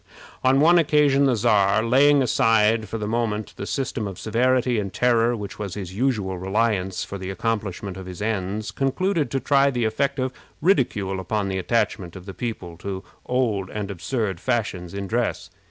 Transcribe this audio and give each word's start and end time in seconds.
On 0.43 0.59
one 0.59 0.79
occasion 0.79 1.25
the 1.25 1.35
Czar, 1.35 1.83
laying 1.83 2.23
aside 2.23 2.89
for 2.89 2.97
the 2.97 3.05
moment 3.07 3.53
the 3.55 3.67
system 3.67 4.07
of 4.07 4.17
severity 4.17 4.79
and 4.79 4.91
terror 4.91 5.35
which 5.35 5.59
was 5.59 5.75
his 5.75 5.93
usual 5.93 6.39
reliance 6.39 7.03
for 7.03 7.19
the 7.19 7.29
accomplishment 7.29 7.97
of 7.97 8.07
his 8.07 8.19
ends, 8.19 8.71
concluded 8.71 9.29
to 9.29 9.39
try 9.39 9.69
the 9.69 9.85
effect 9.85 10.17
of 10.17 10.33
ridicule 10.59 11.19
upon 11.19 11.49
the 11.49 11.59
attachment 11.59 12.15
of 12.15 12.25
the 12.25 12.33
people 12.33 12.77
to 12.77 13.03
old 13.27 13.69
and 13.69 13.91
absurd 13.91 14.39
fashions 14.39 14.95
in 14.95 15.05
dress. 15.05 15.51